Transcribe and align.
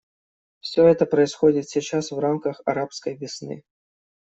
Все 0.61 0.87
это 0.87 1.05
происходит 1.05 1.69
сейчас 1.69 2.09
в 2.09 2.17
рамках 2.17 2.59
«арабской 2.65 3.15
весны». 3.15 3.61